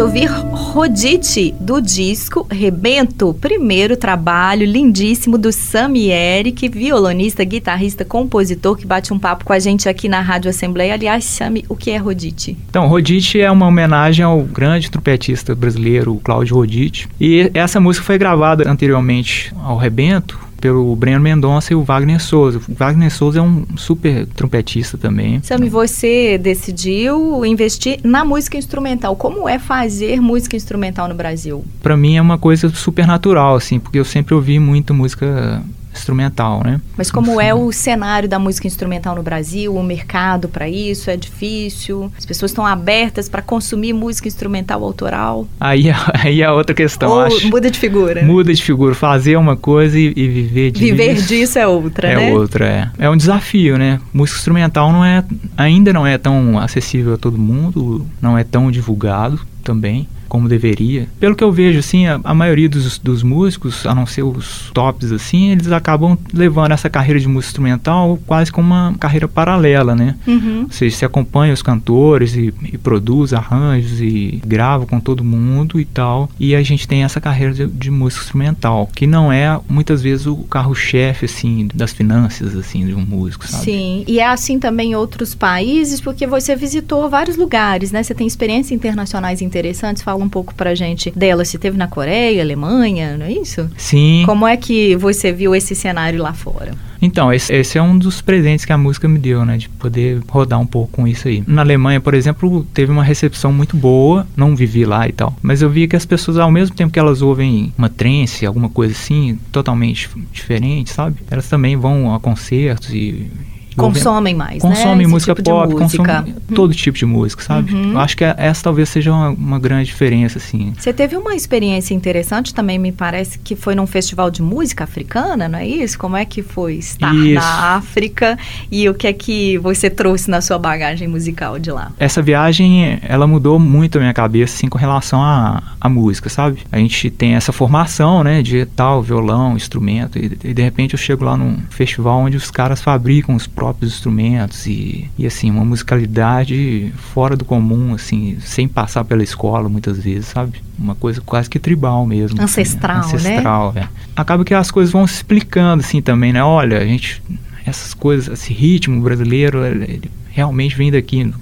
de 0.00 0.04
ouvir 0.04 0.30
Rodite, 0.30 1.54
do 1.60 1.78
disco 1.78 2.46
Rebento, 2.50 3.34
primeiro 3.34 3.98
trabalho 3.98 4.64
lindíssimo 4.64 5.36
do 5.36 5.52
Sami 5.52 6.08
Eric, 6.08 6.70
violonista, 6.70 7.44
guitarrista, 7.44 8.02
compositor, 8.02 8.78
que 8.78 8.86
bate 8.86 9.12
um 9.12 9.18
papo 9.18 9.44
com 9.44 9.52
a 9.52 9.58
gente 9.58 9.90
aqui 9.90 10.08
na 10.08 10.22
Rádio 10.22 10.48
Assembleia. 10.48 10.94
Aliás, 10.94 11.24
Sami, 11.24 11.66
o 11.68 11.76
que 11.76 11.90
é 11.90 11.98
Rodite? 11.98 12.56
Então, 12.70 12.86
Rodite 12.86 13.38
é 13.38 13.50
uma 13.50 13.66
homenagem 13.66 14.24
ao 14.24 14.40
grande 14.40 14.90
trompetista 14.90 15.54
brasileiro, 15.54 16.18
Cláudio 16.24 16.56
Rodite. 16.56 17.06
E 17.20 17.50
essa 17.52 17.78
música 17.78 18.06
foi 18.06 18.16
gravada 18.16 18.66
anteriormente 18.70 19.52
ao 19.62 19.76
Rebento, 19.76 20.40
pelo 20.60 20.94
Breno 20.94 21.20
Mendonça 21.20 21.72
e 21.72 21.76
o 21.76 21.82
Wagner 21.82 22.20
Souza. 22.20 22.58
O 22.58 22.74
Wagner 22.74 23.10
Souza 23.10 23.38
é 23.38 23.42
um 23.42 23.64
super 23.76 24.26
trompetista 24.26 24.98
também. 24.98 25.40
Sammy, 25.42 25.68
você 25.68 26.38
decidiu 26.38 27.44
investir 27.44 28.00
na 28.04 28.24
música 28.24 28.56
instrumental. 28.56 29.16
Como 29.16 29.48
é 29.48 29.58
fazer 29.58 30.20
música 30.20 30.56
instrumental 30.56 31.08
no 31.08 31.14
Brasil? 31.14 31.64
Para 31.82 31.96
mim 31.96 32.16
é 32.16 32.22
uma 32.22 32.38
coisa 32.38 32.68
super 32.68 33.06
natural, 33.06 33.56
assim, 33.56 33.78
porque 33.78 33.98
eu 33.98 34.04
sempre 34.04 34.34
ouvi 34.34 34.58
muito 34.58 34.92
música 34.92 35.62
instrumental, 36.00 36.62
né? 36.64 36.80
Mas 36.96 37.10
como 37.10 37.40
é 37.40 37.54
o 37.54 37.70
cenário 37.70 38.28
da 38.28 38.38
música 38.38 38.66
instrumental 38.66 39.14
no 39.14 39.22
Brasil, 39.22 39.74
o 39.74 39.82
mercado 39.82 40.48
para 40.48 40.68
isso 40.68 41.10
é 41.10 41.16
difícil? 41.16 42.12
As 42.16 42.24
pessoas 42.24 42.50
estão 42.50 42.66
abertas 42.66 43.28
para 43.28 43.42
consumir 43.42 43.92
música 43.92 44.26
instrumental 44.26 44.82
autoral? 44.82 45.46
Aí, 45.58 45.88
é, 45.88 45.94
aí 46.14 46.42
é 46.42 46.50
outra 46.50 46.74
questão. 46.74 47.10
Ou 47.10 47.20
acho. 47.20 47.48
muda 47.48 47.70
de 47.70 47.78
figura? 47.78 48.22
Muda 48.22 48.52
de 48.52 48.62
figura. 48.62 48.94
Fazer 48.94 49.36
uma 49.36 49.56
coisa 49.56 49.98
e, 49.98 50.12
e 50.16 50.28
viver 50.28 50.70
disso. 50.70 50.84
Viver 50.84 51.14
disso 51.22 51.58
é 51.58 51.66
outra, 51.66 52.08
é 52.08 52.16
né? 52.16 52.30
É 52.30 52.34
outra, 52.34 52.66
é. 52.66 53.06
É 53.06 53.10
um 53.10 53.16
desafio, 53.16 53.78
né? 53.78 54.00
Música 54.12 54.38
instrumental 54.38 54.92
não 54.92 55.04
é, 55.04 55.24
ainda 55.56 55.92
não 55.92 56.06
é 56.06 56.18
tão 56.18 56.58
acessível 56.58 57.14
a 57.14 57.18
todo 57.18 57.38
mundo, 57.38 58.06
não 58.20 58.36
é 58.36 58.44
tão 58.44 58.70
divulgado 58.70 59.40
também 59.62 60.08
como 60.30 60.48
deveria. 60.48 61.08
Pelo 61.18 61.34
que 61.34 61.42
eu 61.42 61.50
vejo, 61.50 61.80
assim, 61.80 62.06
a, 62.06 62.20
a 62.22 62.32
maioria 62.32 62.68
dos, 62.68 62.98
dos, 62.98 63.22
músicos, 63.24 63.84
a 63.84 63.94
não 63.94 64.06
ser 64.06 64.22
os 64.22 64.70
tops, 64.72 65.10
assim, 65.10 65.50
eles 65.50 65.70
acabam 65.72 66.16
levando 66.32 66.70
essa 66.70 66.88
carreira 66.88 67.18
de 67.18 67.26
música 67.26 67.50
instrumental 67.50 68.18
quase 68.26 68.52
como 68.52 68.68
uma 68.68 68.94
carreira 68.98 69.26
paralela, 69.26 69.96
né? 69.96 70.14
Uhum. 70.26 70.62
Ou 70.62 70.70
seja, 70.70 70.96
se 70.96 71.04
acompanha 71.04 71.52
os 71.52 71.62
cantores 71.62 72.36
e, 72.36 72.54
e, 72.72 72.78
produz 72.78 73.32
arranjos 73.32 74.00
e 74.00 74.40
grava 74.46 74.86
com 74.86 75.00
todo 75.00 75.24
mundo 75.24 75.80
e 75.80 75.84
tal. 75.84 76.30
E 76.38 76.54
a 76.54 76.62
gente 76.62 76.86
tem 76.86 77.02
essa 77.02 77.20
carreira 77.20 77.52
de, 77.52 77.66
de 77.66 77.90
música 77.90 78.22
instrumental, 78.22 78.88
que 78.94 79.06
não 79.06 79.32
é, 79.32 79.58
muitas 79.68 80.00
vezes, 80.00 80.26
o 80.26 80.36
carro-chefe, 80.36 81.24
assim, 81.24 81.68
das 81.74 81.92
finanças, 81.92 82.56
assim, 82.56 82.86
de 82.86 82.94
um 82.94 83.04
músico, 83.04 83.48
sabe? 83.48 83.64
Sim, 83.64 84.04
e 84.06 84.20
é 84.20 84.26
assim 84.26 84.60
também 84.60 84.92
em 84.92 84.94
outros 84.94 85.34
países, 85.34 86.00
porque 86.00 86.24
você 86.26 86.54
visitou 86.54 87.10
vários 87.10 87.36
lugares, 87.36 87.90
né? 87.90 88.02
Você 88.02 88.14
tem 88.14 88.26
experiências 88.26 88.70
internacionais 88.70 89.42
interessantes, 89.42 90.04
fala 90.20 90.24
um 90.24 90.28
pouco 90.28 90.54
pra 90.54 90.74
gente 90.74 91.10
dela. 91.10 91.44
Se 91.44 91.58
teve 91.58 91.76
na 91.76 91.88
Coreia, 91.88 92.42
Alemanha, 92.42 93.16
não 93.16 93.26
é 93.26 93.32
isso? 93.32 93.68
Sim. 93.76 94.22
Como 94.26 94.46
é 94.46 94.56
que 94.56 94.94
você 94.96 95.32
viu 95.32 95.54
esse 95.54 95.74
cenário 95.74 96.22
lá 96.22 96.32
fora? 96.32 96.72
Então, 97.02 97.32
esse, 97.32 97.50
esse, 97.54 97.78
é 97.78 97.82
um 97.82 97.96
dos 97.96 98.20
presentes 98.20 98.66
que 98.66 98.72
a 98.72 98.76
música 98.76 99.08
me 99.08 99.18
deu, 99.18 99.44
né? 99.44 99.56
De 99.56 99.70
poder 99.70 100.20
rodar 100.28 100.60
um 100.60 100.66
pouco 100.66 100.92
com 100.92 101.08
isso 101.08 101.28
aí. 101.28 101.42
Na 101.46 101.62
Alemanha, 101.62 101.98
por 101.98 102.12
exemplo, 102.12 102.66
teve 102.74 102.92
uma 102.92 103.02
recepção 103.02 103.50
muito 103.52 103.74
boa. 103.74 104.26
Não 104.36 104.54
vivi 104.54 104.84
lá 104.84 105.08
e 105.08 105.12
tal. 105.12 105.34
Mas 105.40 105.62
eu 105.62 105.70
vi 105.70 105.88
que 105.88 105.96
as 105.96 106.04
pessoas, 106.04 106.36
ao 106.36 106.50
mesmo 106.50 106.76
tempo 106.76 106.92
que 106.92 106.98
elas 106.98 107.22
ouvem 107.22 107.72
uma 107.78 107.88
trance, 107.88 108.44
alguma 108.44 108.68
coisa 108.68 108.92
assim, 108.92 109.38
totalmente 109.50 110.10
diferente, 110.30 110.90
sabe? 110.90 111.16
Elas 111.30 111.48
também 111.48 111.74
vão 111.74 112.14
a 112.14 112.20
concertos 112.20 112.92
e 112.92 113.30
consomem 113.76 114.34
mais, 114.34 114.62
consomem 114.62 115.06
né? 115.06 115.12
música 115.12 115.34
tipo 115.34 115.50
pop, 115.50 115.72
música. 115.72 115.98
consomem 116.04 116.34
uhum. 116.34 116.54
todo 116.54 116.74
tipo 116.74 116.96
de 116.96 117.06
música, 117.06 117.42
sabe? 117.42 117.72
Uhum. 117.72 117.98
Acho 117.98 118.16
que 118.16 118.24
essa 118.24 118.64
talvez 118.64 118.88
seja 118.88 119.12
uma, 119.12 119.30
uma, 119.30 119.58
grande 119.58 119.86
diferença, 119.86 120.38
assim. 120.38 120.72
Você 120.78 120.92
teve 120.92 121.16
uma 121.16 121.34
experiência 121.34 121.94
interessante 121.94 122.54
também, 122.54 122.78
me 122.78 122.92
parece, 122.92 123.38
que 123.38 123.54
foi 123.54 123.74
num 123.74 123.86
festival 123.86 124.30
de 124.30 124.42
música 124.42 124.84
africana, 124.84 125.48
não 125.48 125.58
é 125.58 125.66
isso? 125.66 125.98
Como 125.98 126.16
é 126.16 126.24
que 126.24 126.42
foi 126.42 126.74
estar 126.74 127.14
isso. 127.14 127.34
na 127.34 127.76
África 127.76 128.38
e 128.70 128.88
o 128.88 128.94
que 128.94 129.06
é 129.06 129.12
que 129.12 129.58
você 129.58 129.88
trouxe 129.88 130.30
na 130.30 130.40
sua 130.40 130.58
bagagem 130.58 131.08
musical 131.08 131.58
de 131.58 131.70
lá? 131.70 131.92
Essa 131.98 132.22
viagem, 132.22 132.98
ela 133.02 133.26
mudou 133.26 133.58
muito 133.58 133.98
a 133.98 134.00
minha 134.00 134.14
cabeça, 134.14 134.54
assim, 134.54 134.68
com 134.68 134.78
relação 134.78 135.22
à, 135.22 135.62
à 135.80 135.88
música, 135.88 136.28
sabe? 136.28 136.60
A 136.70 136.78
gente 136.78 137.10
tem 137.10 137.34
essa 137.34 137.52
formação, 137.52 138.24
né, 138.24 138.42
de 138.42 138.64
tal, 138.66 139.02
violão, 139.02 139.56
instrumento, 139.56 140.18
e, 140.18 140.38
e 140.44 140.54
de 140.54 140.62
repente 140.62 140.94
eu 140.94 140.98
chego 140.98 141.24
lá 141.24 141.36
num 141.36 141.58
festival 141.70 142.20
onde 142.20 142.36
os 142.36 142.50
caras 142.50 142.80
fabricam 142.80 143.34
os 143.34 143.46
próprios 143.60 143.92
instrumentos 143.92 144.66
e, 144.66 145.06
e 145.18 145.26
assim, 145.26 145.50
uma 145.50 145.62
musicalidade 145.66 146.90
fora 147.12 147.36
do 147.36 147.44
comum, 147.44 147.92
assim, 147.92 148.38
sem 148.40 148.66
passar 148.66 149.04
pela 149.04 149.22
escola 149.22 149.68
muitas 149.68 149.98
vezes, 150.02 150.28
sabe? 150.28 150.62
Uma 150.78 150.94
coisa 150.94 151.20
quase 151.20 151.50
que 151.50 151.58
tribal 151.58 152.06
mesmo. 152.06 152.40
Ancestral, 152.40 153.00
assim, 153.00 153.16
ancestral, 153.16 153.72
né? 153.74 153.82
É. 153.82 153.88
Acaba 154.16 154.46
que 154.46 154.54
as 154.54 154.70
coisas 154.70 154.90
vão 154.90 155.06
se 155.06 155.16
explicando, 155.16 155.82
assim, 155.82 156.00
também, 156.00 156.32
né? 156.32 156.42
Olha, 156.42 156.78
a 156.78 156.86
gente, 156.86 157.22
essas 157.66 157.92
coisas, 157.92 158.32
esse 158.40 158.54
ritmo 158.54 158.98
brasileiro, 159.02 159.62
ele 159.66 160.10
realmente 160.30 160.74
vem 160.74 160.90
daqui. 160.90 161.22
Não 161.24 161.34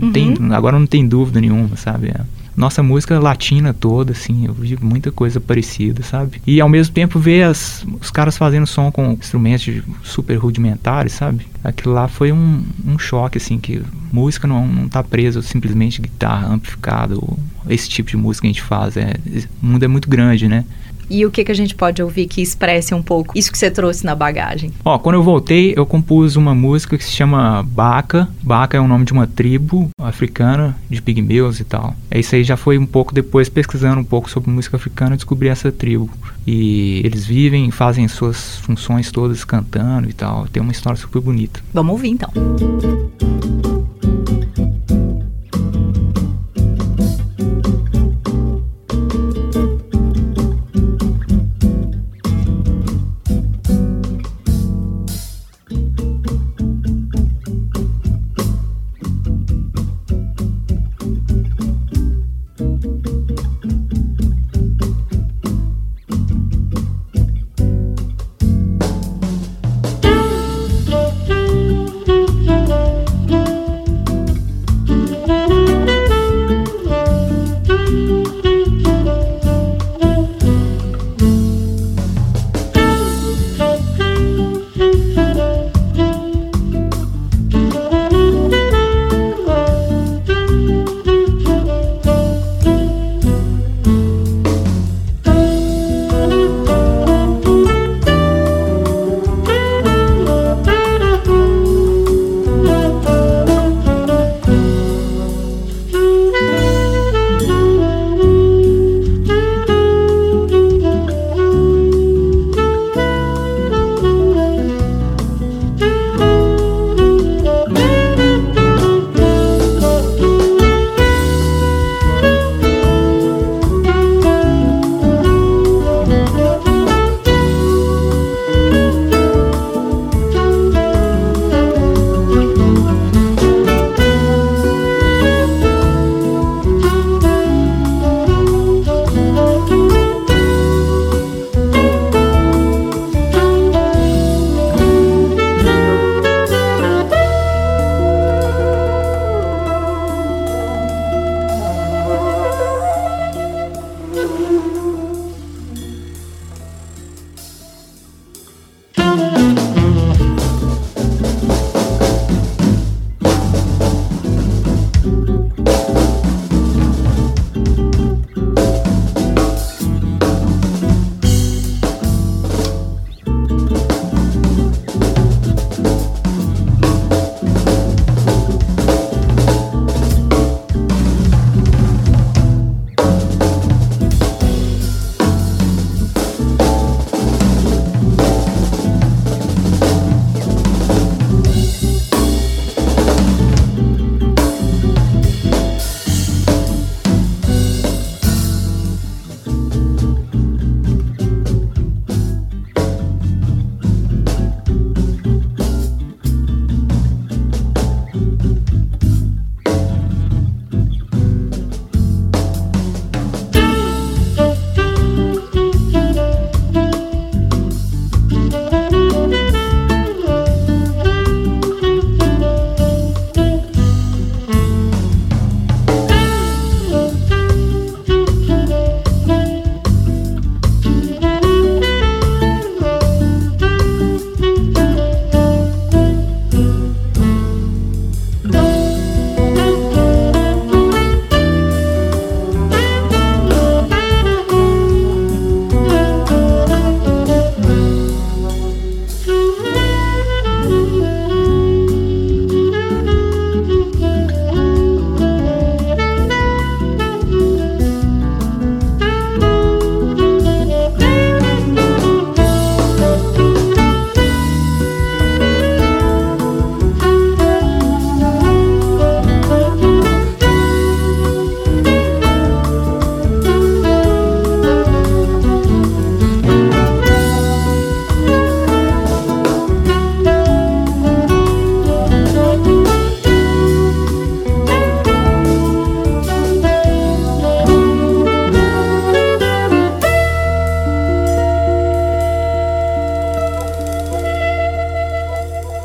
Uhum. 0.00 0.12
tem, 0.12 0.34
agora 0.52 0.78
não 0.78 0.86
tem 0.86 1.06
dúvida 1.06 1.40
nenhuma, 1.40 1.76
sabe? 1.76 2.08
É 2.08 2.20
nossa 2.56 2.82
música 2.82 3.18
latina 3.18 3.74
toda, 3.74 4.12
assim, 4.12 4.46
eu 4.46 4.54
vi 4.54 4.78
muita 4.80 5.10
coisa 5.10 5.40
parecida, 5.40 6.02
sabe? 6.02 6.40
E 6.46 6.60
ao 6.60 6.68
mesmo 6.68 6.94
tempo 6.94 7.18
ver 7.18 7.44
as, 7.44 7.84
os 8.00 8.10
caras 8.10 8.36
fazendo 8.36 8.66
som 8.66 8.92
com 8.92 9.12
instrumentos 9.12 9.82
super 10.02 10.36
rudimentares, 10.36 11.12
sabe? 11.12 11.46
Aquilo 11.62 11.94
lá 11.94 12.06
foi 12.06 12.30
um, 12.30 12.62
um 12.86 12.98
choque, 12.98 13.38
assim, 13.38 13.58
que 13.58 13.82
música 14.12 14.46
não, 14.46 14.66
não 14.66 14.88
tá 14.88 15.02
presa 15.02 15.42
simplesmente 15.42 16.00
guitarra 16.00 16.48
amplificada, 16.48 17.14
ou 17.16 17.38
esse 17.68 17.88
tipo 17.88 18.10
de 18.10 18.16
música 18.16 18.42
que 18.42 18.48
a 18.48 18.52
gente 18.52 18.62
faz. 18.62 18.96
É, 18.96 19.14
o 19.62 19.66
mundo 19.66 19.82
é 19.82 19.88
muito 19.88 20.08
grande, 20.08 20.46
né? 20.48 20.64
E 21.08 21.24
o 21.26 21.30
que, 21.30 21.44
que 21.44 21.52
a 21.52 21.54
gente 21.54 21.74
pode 21.74 22.02
ouvir 22.02 22.26
que 22.26 22.40
expresse 22.40 22.94
um 22.94 23.02
pouco 23.02 23.36
isso 23.36 23.50
que 23.50 23.58
você 23.58 23.70
trouxe 23.70 24.04
na 24.04 24.14
bagagem? 24.14 24.72
Ó, 24.84 24.98
quando 24.98 25.16
eu 25.16 25.22
voltei, 25.22 25.74
eu 25.76 25.86
compus 25.86 26.36
uma 26.36 26.54
música 26.54 26.96
que 26.96 27.04
se 27.04 27.12
chama 27.12 27.62
Baca. 27.62 28.28
Baca 28.42 28.76
é 28.76 28.80
o 28.80 28.88
nome 28.88 29.04
de 29.04 29.12
uma 29.12 29.26
tribo 29.26 29.90
africana 30.00 30.76
de 30.88 31.00
pigmeus 31.00 31.60
e 31.60 31.64
tal. 31.64 31.94
É 32.10 32.18
isso 32.18 32.34
aí 32.34 32.44
já 32.44 32.56
foi 32.56 32.78
um 32.78 32.86
pouco 32.86 33.14
depois 33.14 33.48
pesquisando 33.48 34.00
um 34.00 34.04
pouco 34.04 34.30
sobre 34.30 34.50
música 34.50 34.76
africana, 34.76 35.12
eu 35.12 35.16
descobri 35.16 35.48
essa 35.48 35.70
tribo. 35.70 36.10
E 36.46 37.00
eles 37.04 37.24
vivem, 37.24 37.70
fazem 37.70 38.06
suas 38.08 38.58
funções 38.58 39.10
todas 39.10 39.44
cantando 39.44 40.08
e 40.08 40.12
tal. 40.12 40.46
Tem 40.48 40.62
uma 40.62 40.72
história 40.72 40.98
super 40.98 41.20
bonita. 41.20 41.60
Vamos 41.72 41.92
ouvir 41.92 42.10
então. 42.10 42.30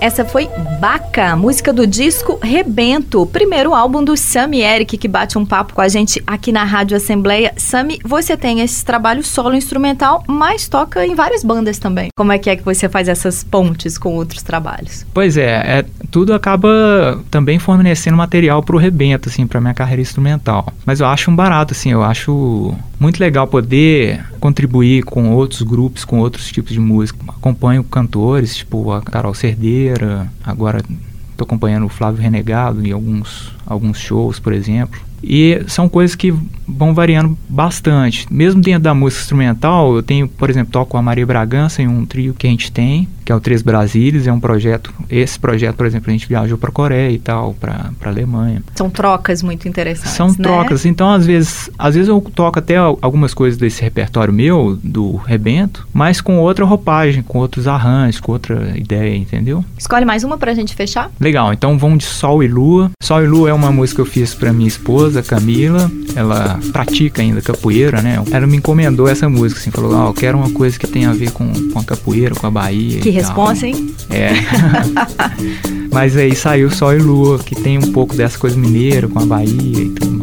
Essa 0.02 0.24
foi 0.24 0.50
Baca, 0.80 1.36
música 1.36 1.74
do 1.74 1.86
disco 1.86 2.40
Rebento, 2.42 3.26
primeiro 3.26 3.74
álbum 3.74 4.02
do 4.02 4.16
Sami 4.16 4.62
Eric, 4.62 4.98
que 4.98 5.10
bate 5.10 5.38
um 5.38 5.46
papo 5.46 5.74
com 5.74 5.82
a 5.82 5.90
gente 5.90 6.24
aqui 6.26 6.54
na 6.54 6.64
Rádio 6.64 6.96
Assembleia. 6.96 7.54
Sami, 7.58 8.00
você 8.06 8.38
tem 8.38 8.62
esse 8.62 8.86
trabalho 8.86 9.22
solo 9.22 9.56
instrumental, 9.56 10.24
mas 10.26 10.70
toca 10.70 11.06
em 11.06 11.16
várias 11.16 11.44
bandas 11.44 11.80
também. 11.80 12.08
Como 12.16 12.32
é 12.32 12.38
que 12.38 12.50
é 12.50 12.56
que 12.56 12.64
você 12.64 12.88
faz 12.88 13.10
essas 13.10 13.44
pontes 13.44 13.98
com 13.98 14.16
outros 14.16 14.42
trabalhos? 14.42 15.06
Pois 15.14 15.36
é, 15.36 15.80
é 15.80 15.86
tudo 16.10 16.34
acaba 16.34 17.22
também 17.30 17.60
fornecendo 17.60 18.16
material 18.16 18.64
para 18.64 18.78
o 18.78 18.80
Rebento, 18.80 19.28
assim, 19.28 19.46
para 19.46 19.60
minha 19.60 19.74
carreira 19.74 20.02
instrumental. 20.02 20.72
Mas 20.86 21.02
eu 21.02 21.08
acho 21.08 21.30
um 21.30 21.36
barato, 21.36 21.74
assim, 21.74 21.92
eu 21.92 22.02
acho 22.02 22.74
muito 23.00 23.20
legal 23.20 23.48
poder 23.48 24.26
contribuir 24.40 25.04
com 25.04 25.32
outros 25.32 25.62
grupos, 25.62 26.04
com 26.04 26.20
outros 26.20 26.52
tipos 26.52 26.72
de 26.72 26.80
música. 26.80 27.20
Acompanho 27.28 27.84
cantores, 27.84 28.56
tipo 28.56 28.92
a 28.92 29.02
Carol 29.02 29.34
Cerdeira, 29.34 29.89
agora 30.44 30.84
estou 31.32 31.46
acompanhando 31.46 31.86
o 31.86 31.90
Flávio 31.90 32.22
Renegado 32.22 32.86
em 32.86 32.92
alguns, 32.92 33.52
alguns 33.66 33.98
shows, 33.98 34.40
por 34.40 34.54
exemplo. 34.54 35.00
E 35.24 35.64
são 35.68 35.88
coisas 35.88 36.16
que 36.16 36.34
vão 36.70 36.94
variando 36.94 37.38
bastante. 37.48 38.28
Mesmo 38.32 38.62
dentro 38.62 38.84
da 38.84 38.94
música 38.94 39.22
instrumental, 39.22 39.96
eu 39.96 40.04
tenho, 40.04 40.28
por 40.28 40.50
exemplo, 40.50 40.72
toco 40.72 40.98
a 40.98 41.02
Maria 41.02 41.26
Bragança 41.26 41.82
em 41.82 41.88
um 41.88 42.06
trio 42.06 42.34
que 42.34 42.48
a 42.48 42.50
gente 42.50 42.72
tem, 42.72 43.08
que 43.26 43.32
é 43.32 43.36
o 43.36 43.40
Três 43.40 43.62
Brasílias, 43.62 44.26
é 44.26 44.34
um 44.34 44.40
projeto, 44.40 44.92
esse 45.10 45.40
projeto, 45.40 45.76
por 45.76 45.86
exemplo, 45.86 46.10
a 46.10 46.12
gente 46.12 46.28
viajou 46.28 46.58
para 46.58 46.72
Coreia 46.72 47.12
e 47.12 47.20
tal, 47.20 47.54
para 47.54 47.92
Alemanha. 48.04 48.64
São 48.76 48.90
trocas 48.90 49.44
muito 49.44 49.68
interessantes, 49.68 50.14
São 50.14 50.30
né? 50.30 50.36
trocas, 50.42 50.86
então 50.86 51.12
às 51.12 51.26
vezes, 51.26 51.70
às 51.78 51.94
vezes 51.94 52.10
eu 52.10 52.20
toco 52.34 52.58
até 52.58 52.78
algumas 52.78 53.34
coisas 53.34 53.58
desse 53.58 53.82
repertório 53.82 54.34
meu, 54.34 54.80
do 54.84 55.16
Rebento, 55.16 55.88
mas 55.94 56.22
com 56.22 56.40
outra 56.40 56.66
roupagem, 56.66 57.22
com 57.22 57.38
outros 57.38 57.68
arranjos, 57.68 58.20
com 58.20 58.32
outra 58.32 58.74
ideia, 58.76 59.16
entendeu? 59.16 59.64
Escolhe 59.78 60.06
mais 60.06 60.24
uma 60.24 60.38
pra 60.38 60.54
gente 60.54 60.76
fechar? 60.76 61.12
Legal, 61.20 61.54
então 61.54 61.78
vamos 61.78 62.00
de 62.00 62.06
Sol 62.06 62.44
e 62.44 62.48
Lua. 62.48 62.90
Sol 63.02 63.24
e 63.24 63.28
Lua 63.28 63.50
é 63.50 63.54
uma 63.54 63.72
música 63.72 63.98
que 63.98 64.02
eu 64.02 64.12
fiz 64.12 64.34
para 64.34 64.52
minha 64.52 64.68
esposa, 64.68 65.22
Camila, 65.22 65.90
ela 66.16 66.59
pratica 66.72 67.22
ainda 67.22 67.42
capoeira, 67.42 68.02
né? 68.02 68.22
Ela 68.32 68.48
me 68.48 68.58
encomendou 68.58 69.08
essa 69.08 69.30
música, 69.30 69.60
assim, 69.60 69.72
falou, 69.72 69.94
ó, 69.94 70.06
oh, 70.06 70.10
eu 70.10 70.14
quero 70.14 70.38
uma 70.38 70.50
coisa 70.52 70.78
que 70.78 70.88
tenha 70.88 71.10
a 71.10 71.14
ver 71.14 71.32
com, 71.32 71.52
com 71.72 71.80
a 71.80 71.84
capoeira, 71.84 72.36
com 72.36 72.46
a 72.46 72.52
Bahia. 72.52 73.00
Que 73.00 73.10
responsa, 73.10 73.68
hein? 73.68 73.94
É. 74.10 74.32
Mas 75.92 76.16
aí 76.16 76.36
saiu 76.36 76.70
Sol 76.70 76.94
e 76.94 77.00
Lua, 77.00 77.40
que 77.40 77.56
tem 77.56 77.78
um 77.78 77.92
pouco 77.92 78.16
dessa 78.16 78.38
coisa 78.38 78.56
mineira, 78.58 79.08
com 79.08 79.20
a 79.20 79.26
Bahia 79.26 79.82
e 79.82 79.90
tudo 79.90 80.19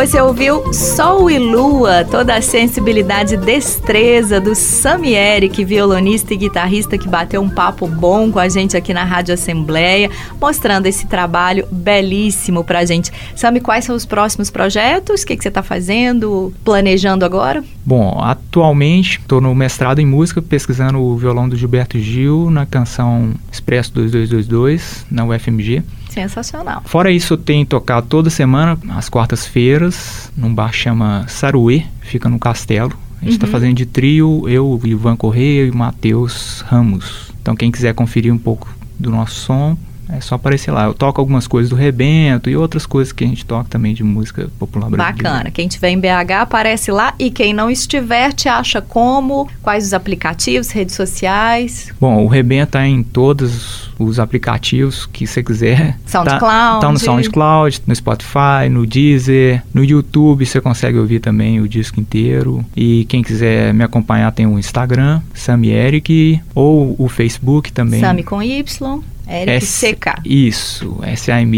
Você 0.00 0.18
ouviu 0.18 0.72
Sol 0.72 1.30
e 1.30 1.38
Lua, 1.38 2.06
toda 2.10 2.34
a 2.34 2.40
sensibilidade 2.40 3.34
e 3.34 3.36
destreza 3.36 4.40
do 4.40 4.54
Sami 4.54 5.12
Eric, 5.12 5.62
violonista 5.62 6.32
e 6.32 6.38
guitarrista 6.38 6.96
que 6.96 7.06
bateu 7.06 7.42
um 7.42 7.50
papo 7.50 7.86
bom 7.86 8.32
com 8.32 8.38
a 8.38 8.48
gente 8.48 8.78
aqui 8.78 8.94
na 8.94 9.04
Rádio 9.04 9.34
Assembleia, 9.34 10.10
mostrando 10.40 10.86
esse 10.86 11.06
trabalho 11.06 11.68
belíssimo 11.70 12.64
pra 12.64 12.86
gente. 12.86 13.12
Sami, 13.36 13.60
quais 13.60 13.84
são 13.84 13.94
os 13.94 14.06
próximos 14.06 14.50
projetos? 14.50 15.20
O 15.20 15.26
que, 15.26 15.36
que 15.36 15.42
você 15.42 15.48
está 15.48 15.62
fazendo, 15.62 16.50
planejando 16.64 17.22
agora? 17.22 17.62
Bom, 17.84 18.18
atualmente 18.22 19.18
estou 19.18 19.38
no 19.38 19.54
mestrado 19.54 19.98
em 19.98 20.06
música, 20.06 20.40
pesquisando 20.40 20.98
o 20.98 21.14
violão 21.18 21.46
do 21.46 21.56
Gilberto 21.56 21.98
Gil 21.98 22.50
na 22.50 22.64
canção 22.64 23.34
Expresso 23.52 23.92
2222, 23.92 25.04
na 25.10 25.26
UFMG. 25.26 25.84
Sensacional. 26.10 26.82
Fora 26.84 27.10
isso, 27.10 27.36
tenho 27.36 27.64
tocado 27.64 28.06
toda 28.08 28.28
semana, 28.28 28.76
às 28.90 29.08
quartas-feiras, 29.08 30.30
num 30.36 30.52
bar 30.52 30.72
chama 30.72 31.24
Saruê, 31.28 31.84
fica 32.00 32.28
no 32.28 32.38
Castelo. 32.38 32.92
A 33.20 33.24
gente 33.24 33.34
está 33.34 33.46
uhum. 33.46 33.52
fazendo 33.52 33.74
de 33.74 33.86
trio, 33.86 34.48
eu, 34.48 34.80
Ivan 34.84 35.14
Correia 35.14 35.66
e 35.66 35.70
Matheus 35.70 36.62
Ramos. 36.66 37.30
Então, 37.40 37.54
quem 37.54 37.70
quiser 37.70 37.94
conferir 37.94 38.32
um 38.32 38.38
pouco 38.38 38.68
do 38.98 39.10
nosso 39.10 39.34
som, 39.34 39.76
é 40.12 40.20
só 40.20 40.34
aparecer 40.34 40.70
lá. 40.70 40.84
Eu 40.84 40.94
toco 40.94 41.20
algumas 41.20 41.46
coisas 41.46 41.70
do 41.70 41.76
Rebento 41.76 42.48
e 42.50 42.56
outras 42.56 42.86
coisas 42.86 43.12
que 43.12 43.24
a 43.24 43.26
gente 43.26 43.44
toca 43.44 43.68
também 43.68 43.94
de 43.94 44.02
música 44.02 44.48
popular 44.58 44.90
brasileira. 44.90 45.30
Bacana. 45.30 45.50
Quem 45.50 45.66
estiver 45.66 45.90
em 45.90 45.98
BH 45.98 46.32
aparece 46.40 46.90
lá 46.90 47.14
e 47.18 47.30
quem 47.30 47.52
não 47.52 47.70
estiver 47.70 48.32
te 48.32 48.48
acha 48.48 48.80
como? 48.80 49.48
Quais 49.62 49.86
os 49.86 49.94
aplicativos, 49.94 50.70
redes 50.70 50.94
sociais? 50.94 51.92
Bom, 52.00 52.24
o 52.24 52.26
Rebento 52.26 52.72
tá 52.72 52.86
em 52.86 53.02
todos 53.02 53.90
os 53.98 54.18
aplicativos 54.18 55.06
que 55.06 55.26
você 55.26 55.42
quiser. 55.42 55.98
SoundCloud. 56.06 56.40
Tá, 56.40 56.80
tá 56.80 56.92
no 56.92 56.98
SoundCloud, 56.98 57.82
no 57.86 57.94
Spotify, 57.94 58.68
no 58.70 58.86
Deezer, 58.86 59.62
no 59.72 59.84
YouTube 59.84 60.46
você 60.46 60.60
consegue 60.60 60.98
ouvir 60.98 61.20
também 61.20 61.60
o 61.60 61.68
disco 61.68 62.00
inteiro. 62.00 62.64
E 62.76 63.04
quem 63.06 63.22
quiser 63.22 63.74
me 63.74 63.84
acompanhar 63.84 64.32
tem 64.32 64.46
o 64.46 64.58
Instagram, 64.58 65.20
Sami 65.34 65.70
Eric, 65.70 66.40
ou 66.54 66.94
o 66.98 67.08
Facebook 67.08 67.72
também. 67.72 68.00
Sami 68.00 68.22
com 68.22 68.42
Y. 68.42 69.02
R-I-C-K. 69.30 70.22
Isso, 70.24 70.98
S-A-M-Y-R-I-C-K. 71.04 71.50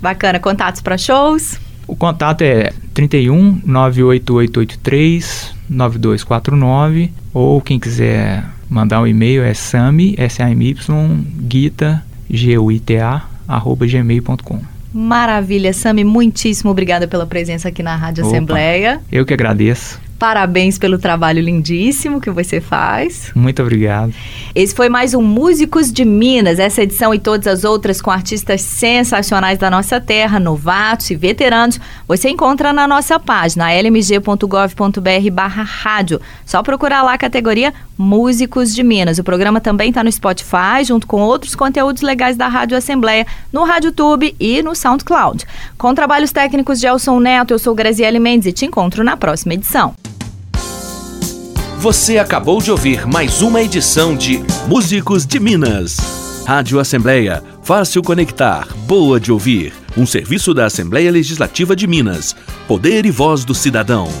Bacana. 0.00 0.38
Contatos 0.38 0.80
para 0.80 0.96
shows? 0.96 1.58
O 1.86 1.96
contato 1.96 2.42
é 2.42 2.72
31 2.94 3.60
98883 3.64 5.54
9249 5.68 7.10
ou 7.34 7.60
quem 7.60 7.78
quiser 7.80 8.44
mandar 8.68 9.02
um 9.02 9.06
e-mail 9.06 9.42
é 9.42 9.52
sami, 9.52 10.14
S-A-M-Y, 10.16 10.76
guita, 11.40 12.02
G-U-I-T-A, 12.30 13.22
arroba 13.48 13.86
gmail.com. 13.86 14.60
Maravilha, 14.92 15.72
Sami, 15.72 16.02
muitíssimo 16.02 16.70
obrigada 16.70 17.06
pela 17.06 17.24
presença 17.24 17.68
aqui 17.68 17.82
na 17.82 17.94
Rádio 17.94 18.24
Opa, 18.24 18.34
Assembleia. 18.34 19.00
Eu 19.10 19.24
que 19.24 19.32
agradeço. 19.32 20.00
Parabéns 20.20 20.76
pelo 20.76 20.98
trabalho 20.98 21.40
lindíssimo 21.40 22.20
que 22.20 22.30
você 22.30 22.60
faz. 22.60 23.32
Muito 23.34 23.62
obrigado. 23.62 24.12
Esse 24.54 24.74
foi 24.74 24.90
mais 24.90 25.14
um 25.14 25.22
Músicos 25.22 25.90
de 25.90 26.04
Minas. 26.04 26.58
Essa 26.58 26.82
edição 26.82 27.14
e 27.14 27.18
todas 27.18 27.46
as 27.46 27.64
outras 27.64 28.02
com 28.02 28.10
artistas 28.10 28.60
sensacionais 28.60 29.58
da 29.58 29.70
nossa 29.70 29.98
terra, 29.98 30.38
novatos 30.38 31.08
e 31.10 31.16
veteranos, 31.16 31.80
você 32.06 32.28
encontra 32.28 32.70
na 32.70 32.86
nossa 32.86 33.18
página 33.18 33.72
lmg.gov.br 33.72 35.30
barra 35.32 35.62
rádio. 35.62 36.20
Só 36.44 36.62
procurar 36.62 37.02
lá 37.02 37.14
a 37.14 37.18
categoria 37.18 37.72
Músicos 37.96 38.74
de 38.74 38.82
Minas. 38.82 39.18
O 39.18 39.24
programa 39.24 39.58
também 39.58 39.88
está 39.88 40.04
no 40.04 40.12
Spotify, 40.12 40.84
junto 40.84 41.06
com 41.06 41.22
outros 41.22 41.54
conteúdos 41.54 42.02
legais 42.02 42.36
da 42.36 42.46
Rádio 42.46 42.76
Assembleia, 42.76 43.26
no 43.50 43.64
RádioTube 43.64 44.36
e 44.38 44.62
no 44.62 44.74
SoundCloud. 44.74 45.46
Com 45.78 45.94
trabalhos 45.94 46.30
técnicos 46.30 46.78
de 46.78 46.86
Elson 46.86 47.18
Neto, 47.20 47.54
eu 47.54 47.58
sou 47.58 47.74
Graziele 47.74 48.18
Mendes 48.18 48.48
e 48.48 48.52
te 48.52 48.66
encontro 48.66 49.02
na 49.02 49.16
próxima 49.16 49.54
edição. 49.54 49.94
Você 51.80 52.18
acabou 52.18 52.60
de 52.60 52.70
ouvir 52.70 53.06
mais 53.06 53.40
uma 53.40 53.62
edição 53.62 54.14
de 54.14 54.44
Músicos 54.68 55.24
de 55.24 55.40
Minas. 55.40 55.96
Rádio 56.46 56.78
Assembleia, 56.78 57.42
fácil 57.62 58.02
conectar, 58.02 58.68
boa 58.86 59.18
de 59.18 59.32
ouvir. 59.32 59.72
Um 59.96 60.04
serviço 60.04 60.52
da 60.52 60.66
Assembleia 60.66 61.10
Legislativa 61.10 61.74
de 61.74 61.86
Minas. 61.86 62.36
Poder 62.68 63.06
e 63.06 63.10
voz 63.10 63.46
do 63.46 63.54
cidadão. 63.54 64.12